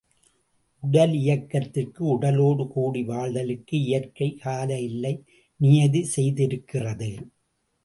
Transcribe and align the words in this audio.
உடலியக்கத்திற்கு 0.83 2.01
உடலோடு 2.13 2.65
கூடி 2.67 3.03
வாழ்தலுக்கு 3.03 3.77
இயற்கை, 3.81 4.29
கால 4.37 4.69
எல்லை 4.79 5.13
நியதி 5.59 6.03
செய்திருக்கிறது. 6.15 7.11